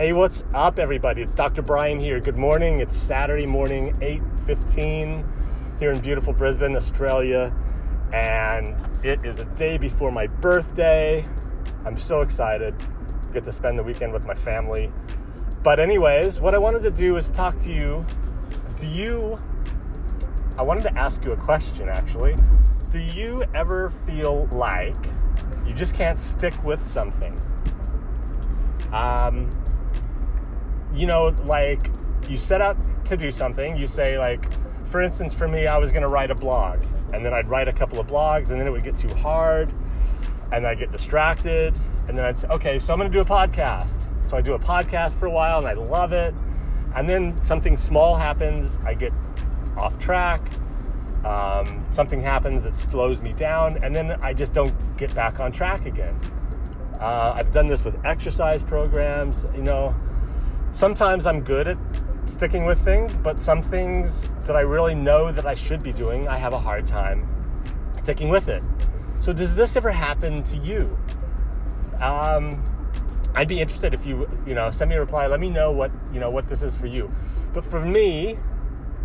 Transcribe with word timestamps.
Hey, 0.00 0.14
what's 0.14 0.44
up, 0.54 0.78
everybody? 0.78 1.20
It's 1.20 1.34
Dr. 1.34 1.60
Brian 1.60 2.00
here. 2.00 2.20
Good 2.20 2.38
morning. 2.38 2.78
It's 2.78 2.96
Saturday 2.96 3.44
morning, 3.44 3.94
8:15, 4.00 5.26
here 5.78 5.92
in 5.92 6.00
beautiful 6.00 6.32
Brisbane, 6.32 6.74
Australia, 6.74 7.54
and 8.10 8.74
it 9.04 9.22
is 9.26 9.40
a 9.40 9.44
day 9.44 9.76
before 9.76 10.10
my 10.10 10.26
birthday. 10.26 11.22
I'm 11.84 11.98
so 11.98 12.22
excited. 12.22 12.74
Get 13.34 13.44
to 13.44 13.52
spend 13.52 13.78
the 13.78 13.82
weekend 13.82 14.14
with 14.14 14.24
my 14.24 14.32
family. 14.32 14.90
But 15.62 15.78
anyways, 15.78 16.40
what 16.40 16.54
I 16.54 16.58
wanted 16.58 16.80
to 16.84 16.90
do 16.90 17.16
is 17.16 17.30
talk 17.30 17.58
to 17.58 17.70
you. 17.70 18.06
Do 18.80 18.88
you? 18.88 19.38
I 20.56 20.62
wanted 20.62 20.84
to 20.84 20.96
ask 20.96 21.26
you 21.26 21.32
a 21.32 21.36
question, 21.36 21.90
actually. 21.90 22.36
Do 22.88 22.98
you 22.98 23.44
ever 23.52 23.90
feel 24.06 24.46
like 24.46 24.96
you 25.66 25.74
just 25.74 25.94
can't 25.94 26.18
stick 26.18 26.54
with 26.64 26.86
something? 26.86 27.38
Um, 28.94 29.50
you 31.00 31.06
know, 31.06 31.34
like 31.44 31.90
you 32.28 32.36
set 32.36 32.60
out 32.60 32.76
to 33.06 33.16
do 33.16 33.32
something, 33.32 33.74
you 33.74 33.86
say, 33.86 34.18
like, 34.18 34.44
for 34.84 35.00
instance, 35.00 35.32
for 35.32 35.48
me, 35.48 35.66
I 35.66 35.78
was 35.78 35.92
going 35.92 36.02
to 36.02 36.08
write 36.08 36.30
a 36.30 36.34
blog, 36.34 36.82
and 37.14 37.24
then 37.24 37.32
I'd 37.32 37.48
write 37.48 37.68
a 37.68 37.72
couple 37.72 37.98
of 37.98 38.06
blogs, 38.06 38.50
and 38.50 38.60
then 38.60 38.66
it 38.66 38.70
would 38.70 38.84
get 38.84 38.98
too 38.98 39.12
hard, 39.14 39.72
and 40.52 40.66
I'd 40.66 40.78
get 40.78 40.92
distracted, 40.92 41.74
and 42.06 42.18
then 42.18 42.26
I'd 42.26 42.36
say, 42.36 42.48
okay, 42.48 42.78
so 42.78 42.92
I'm 42.92 42.98
going 42.98 43.10
to 43.10 43.16
do 43.16 43.22
a 43.22 43.24
podcast. 43.24 44.06
So 44.24 44.36
I 44.36 44.42
do 44.42 44.52
a 44.52 44.58
podcast 44.58 45.18
for 45.18 45.24
a 45.24 45.30
while, 45.30 45.58
and 45.58 45.66
I 45.66 45.72
love 45.72 46.12
it, 46.12 46.34
and 46.94 47.08
then 47.08 47.40
something 47.42 47.78
small 47.78 48.16
happens, 48.16 48.78
I 48.84 48.92
get 48.92 49.14
off 49.78 49.98
track. 49.98 50.42
Um, 51.24 51.84
something 51.88 52.20
happens 52.20 52.64
that 52.64 52.76
slows 52.76 53.22
me 53.22 53.32
down, 53.32 53.82
and 53.82 53.96
then 53.96 54.18
I 54.20 54.34
just 54.34 54.52
don't 54.52 54.74
get 54.98 55.14
back 55.14 55.40
on 55.40 55.50
track 55.50 55.86
again. 55.86 56.18
Uh, 56.98 57.32
I've 57.34 57.52
done 57.52 57.68
this 57.68 57.84
with 57.84 57.96
exercise 58.04 58.62
programs. 58.62 59.46
You 59.54 59.62
know, 59.62 59.94
sometimes 60.72 61.26
I'm 61.26 61.40
good 61.40 61.68
at 61.68 61.78
sticking 62.24 62.64
with 62.64 62.78
things, 62.78 63.16
but 63.16 63.40
some 63.40 63.62
things 63.62 64.34
that 64.44 64.56
I 64.56 64.60
really 64.60 64.94
know 64.94 65.32
that 65.32 65.46
I 65.46 65.54
should 65.54 65.82
be 65.82 65.92
doing, 65.92 66.28
I 66.28 66.36
have 66.36 66.52
a 66.52 66.58
hard 66.58 66.86
time 66.86 67.28
sticking 67.96 68.28
with 68.28 68.48
it. 68.48 68.62
So, 69.18 69.32
does 69.32 69.54
this 69.54 69.76
ever 69.76 69.90
happen 69.90 70.42
to 70.44 70.56
you? 70.56 70.98
Um, 72.00 72.64
I'd 73.34 73.48
be 73.48 73.60
interested 73.60 73.94
if 73.94 74.06
you, 74.06 74.28
you 74.46 74.54
know, 74.54 74.70
send 74.70 74.88
me 74.88 74.96
a 74.96 75.00
reply. 75.00 75.26
Let 75.26 75.40
me 75.40 75.50
know 75.50 75.70
what, 75.70 75.90
you 76.12 76.20
know, 76.20 76.30
what 76.30 76.48
this 76.48 76.62
is 76.62 76.74
for 76.74 76.86
you. 76.86 77.12
But 77.52 77.64
for 77.64 77.84
me, 77.84 78.38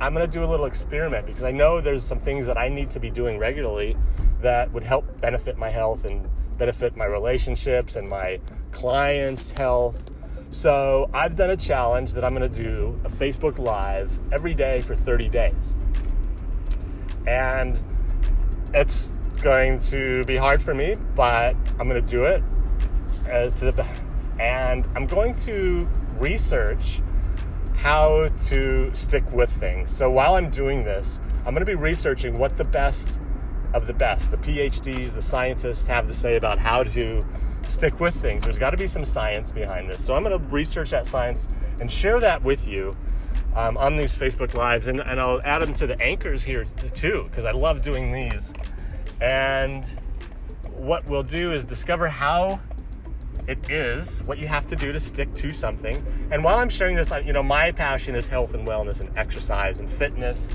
I'm 0.00 0.14
going 0.14 0.24
to 0.24 0.32
do 0.32 0.44
a 0.44 0.46
little 0.46 0.66
experiment 0.66 1.26
because 1.26 1.42
I 1.42 1.50
know 1.50 1.80
there's 1.80 2.04
some 2.04 2.20
things 2.20 2.46
that 2.46 2.56
I 2.56 2.68
need 2.68 2.90
to 2.90 3.00
be 3.00 3.10
doing 3.10 3.38
regularly 3.38 3.96
that 4.42 4.70
would 4.72 4.84
help 4.84 5.20
benefit 5.20 5.58
my 5.58 5.70
health 5.70 6.04
and 6.04 6.28
benefit 6.58 6.96
my 6.96 7.06
relationships 7.06 7.96
and 7.96 8.08
my 8.08 8.40
clients' 8.72 9.50
health 9.52 10.10
so 10.50 11.10
I've 11.12 11.36
done 11.36 11.50
a 11.50 11.56
challenge 11.56 12.12
that 12.14 12.24
I'm 12.24 12.34
going 12.34 12.50
to 12.50 12.62
do 12.62 12.98
a 13.04 13.08
Facebook 13.08 13.58
Live 13.58 14.18
every 14.32 14.54
day 14.54 14.82
for 14.82 14.94
30 14.94 15.28
days. 15.28 15.76
And 17.26 17.82
it's 18.72 19.12
going 19.42 19.80
to 19.80 20.24
be 20.24 20.36
hard 20.36 20.62
for 20.62 20.74
me, 20.74 20.96
but 21.14 21.56
I'm 21.78 21.88
going 21.88 22.04
to 22.04 22.10
do 22.10 22.24
it. 22.24 22.42
Uh, 23.30 23.50
to 23.50 23.72
the, 23.72 23.86
and 24.38 24.86
I'm 24.94 25.06
going 25.06 25.34
to 25.36 25.88
research 26.16 27.02
how 27.76 28.28
to 28.46 28.94
stick 28.94 29.30
with 29.32 29.50
things. 29.50 29.94
So 29.94 30.10
while 30.10 30.36
I'm 30.36 30.50
doing 30.50 30.84
this, 30.84 31.20
I'm 31.38 31.54
going 31.54 31.66
to 31.66 31.66
be 31.66 31.74
researching 31.74 32.38
what 32.38 32.56
the 32.56 32.64
best 32.64 33.20
of 33.74 33.86
the 33.86 33.94
best, 33.94 34.30
the 34.30 34.36
PhDs, 34.38 35.14
the 35.14 35.22
scientists 35.22 35.86
have 35.86 36.06
to 36.06 36.14
say 36.14 36.36
about 36.36 36.58
how 36.58 36.84
to 36.84 37.24
stick 37.66 38.00
with 38.00 38.14
things. 38.14 38.44
There's 38.44 38.58
got 38.58 38.70
to 38.70 38.76
be 38.76 38.86
some 38.86 39.04
science 39.04 39.52
behind 39.52 39.88
this. 39.88 40.04
So 40.04 40.14
I'm 40.14 40.22
going 40.22 40.38
to 40.38 40.48
research 40.48 40.90
that 40.90 41.06
science 41.06 41.48
and 41.80 41.90
share 41.90 42.20
that 42.20 42.42
with 42.42 42.66
you 42.66 42.96
um, 43.54 43.76
on 43.76 43.96
these 43.96 44.16
Facebook 44.16 44.54
Lives. 44.54 44.86
And, 44.86 45.00
and 45.00 45.20
I'll 45.20 45.40
add 45.42 45.60
them 45.60 45.74
to 45.74 45.86
the 45.86 46.00
anchors 46.00 46.44
here 46.44 46.64
too, 46.94 47.26
because 47.28 47.44
I 47.44 47.52
love 47.52 47.82
doing 47.82 48.12
these. 48.12 48.52
And 49.20 49.84
what 50.72 51.08
we'll 51.08 51.22
do 51.22 51.52
is 51.52 51.66
discover 51.66 52.08
how 52.08 52.60
it 53.48 53.70
is, 53.70 54.22
what 54.24 54.38
you 54.38 54.48
have 54.48 54.66
to 54.66 54.76
do 54.76 54.92
to 54.92 55.00
stick 55.00 55.32
to 55.34 55.52
something. 55.52 56.02
And 56.30 56.42
while 56.42 56.58
I'm 56.58 56.68
sharing 56.68 56.96
this, 56.96 57.12
you 57.24 57.32
know, 57.32 57.42
my 57.42 57.72
passion 57.72 58.14
is 58.14 58.28
health 58.28 58.54
and 58.54 58.66
wellness 58.66 59.00
and 59.00 59.16
exercise 59.16 59.80
and 59.80 59.90
fitness 59.90 60.54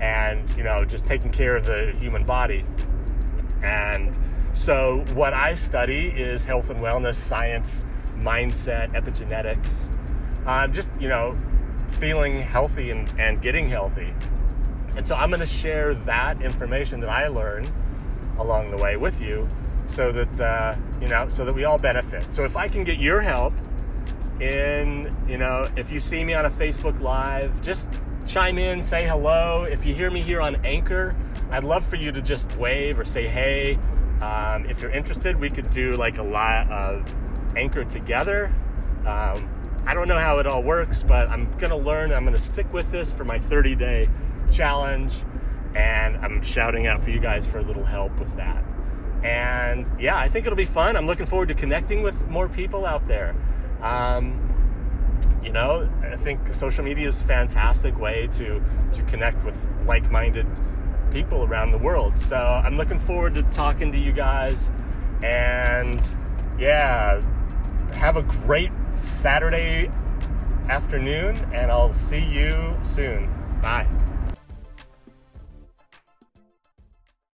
and, 0.00 0.48
you 0.56 0.64
know, 0.64 0.84
just 0.84 1.06
taking 1.06 1.30
care 1.30 1.54
of 1.56 1.66
the 1.66 1.94
human 1.98 2.24
body. 2.24 2.64
And 3.62 4.16
so, 4.52 5.04
what 5.14 5.32
I 5.32 5.54
study 5.54 6.08
is 6.08 6.44
health 6.44 6.68
and 6.68 6.80
wellness, 6.80 7.14
science, 7.14 7.86
mindset, 8.18 8.92
epigenetics. 8.92 9.88
I'm 10.46 10.74
just, 10.74 10.92
you 11.00 11.08
know, 11.08 11.38
feeling 11.88 12.36
healthy 12.36 12.90
and, 12.90 13.08
and 13.18 13.40
getting 13.40 13.68
healthy. 13.68 14.14
And 14.94 15.08
so, 15.08 15.16
I'm 15.16 15.30
going 15.30 15.40
to 15.40 15.46
share 15.46 15.94
that 15.94 16.42
information 16.42 17.00
that 17.00 17.08
I 17.08 17.28
learn 17.28 17.72
along 18.36 18.70
the 18.70 18.76
way 18.76 18.96
with 18.96 19.22
you 19.22 19.48
so 19.86 20.12
that, 20.12 20.38
uh, 20.38 20.74
you 21.00 21.08
know, 21.08 21.30
so 21.30 21.46
that 21.46 21.54
we 21.54 21.64
all 21.64 21.78
benefit. 21.78 22.30
So, 22.30 22.44
if 22.44 22.54
I 22.54 22.68
can 22.68 22.84
get 22.84 22.98
your 22.98 23.22
help 23.22 23.54
in, 24.38 25.16
you 25.26 25.38
know, 25.38 25.70
if 25.76 25.90
you 25.90 25.98
see 25.98 26.24
me 26.24 26.34
on 26.34 26.44
a 26.44 26.50
Facebook 26.50 27.00
Live, 27.00 27.62
just 27.62 27.90
chime 28.26 28.58
in, 28.58 28.82
say 28.82 29.06
hello. 29.06 29.62
If 29.62 29.86
you 29.86 29.94
hear 29.94 30.10
me 30.10 30.20
here 30.20 30.42
on 30.42 30.56
Anchor, 30.56 31.16
I'd 31.50 31.64
love 31.64 31.86
for 31.86 31.96
you 31.96 32.12
to 32.12 32.20
just 32.20 32.54
wave 32.56 32.98
or 32.98 33.06
say 33.06 33.26
hey 33.26 33.78
um, 34.22 34.66
if 34.66 34.80
you're 34.80 34.92
interested, 34.92 35.40
we 35.40 35.50
could 35.50 35.68
do 35.70 35.96
like 35.96 36.16
a 36.18 36.22
lot 36.22 36.70
of 36.70 37.04
anchor 37.56 37.84
together. 37.84 38.52
Um, 39.04 39.50
I 39.84 39.94
don't 39.94 40.06
know 40.06 40.18
how 40.18 40.38
it 40.38 40.46
all 40.46 40.62
works, 40.62 41.02
but 41.02 41.28
I'm 41.28 41.50
gonna 41.58 41.76
learn. 41.76 42.12
I'm 42.12 42.24
gonna 42.24 42.38
stick 42.38 42.72
with 42.72 42.92
this 42.92 43.10
for 43.10 43.24
my 43.24 43.38
30 43.38 43.74
day 43.74 44.08
challenge, 44.48 45.22
and 45.74 46.16
I'm 46.18 46.40
shouting 46.40 46.86
out 46.86 47.02
for 47.02 47.10
you 47.10 47.18
guys 47.18 47.46
for 47.46 47.58
a 47.58 47.62
little 47.62 47.84
help 47.84 48.20
with 48.20 48.36
that. 48.36 48.62
And 49.24 49.90
yeah, 49.98 50.16
I 50.16 50.28
think 50.28 50.46
it'll 50.46 50.56
be 50.56 50.66
fun. 50.66 50.96
I'm 50.96 51.06
looking 51.06 51.26
forward 51.26 51.48
to 51.48 51.54
connecting 51.54 52.02
with 52.02 52.28
more 52.28 52.48
people 52.48 52.86
out 52.86 53.08
there. 53.08 53.34
Um, 53.80 54.38
you 55.42 55.52
know, 55.52 55.90
I 56.00 56.14
think 56.14 56.54
social 56.54 56.84
media 56.84 57.08
is 57.08 57.20
a 57.20 57.24
fantastic 57.24 57.98
way 57.98 58.28
to 58.34 58.62
to 58.92 59.02
connect 59.02 59.44
with 59.44 59.68
like-minded 59.84 60.46
people 61.12 61.44
around 61.44 61.72
the 61.72 61.78
world. 61.78 62.18
So 62.18 62.36
I'm 62.36 62.76
looking 62.76 62.98
forward 62.98 63.34
to 63.34 63.42
talking 63.44 63.92
to 63.92 63.98
you 63.98 64.12
guys. 64.12 64.70
And 65.22 66.00
yeah, 66.58 67.22
have 67.94 68.16
a 68.16 68.22
great 68.22 68.72
Saturday 68.94 69.90
afternoon, 70.68 71.36
and 71.52 71.70
I'll 71.70 71.92
see 71.92 72.24
you 72.24 72.76
soon. 72.82 73.32
Bye. 73.60 73.86